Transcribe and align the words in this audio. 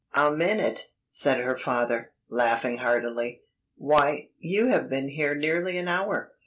"A 0.15 0.31
minute!" 0.31 0.87
said 1.11 1.41
her 1.41 1.55
father, 1.55 2.09
laughing 2.27 2.77
heartily; 2.79 3.43
"why, 3.75 4.29
you 4.39 4.69
have 4.69 4.89
been 4.89 5.09
here 5.09 5.35
nearly 5.35 5.77
an 5.77 5.87
hour. 5.87 6.31